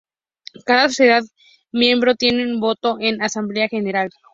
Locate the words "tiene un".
2.15-2.59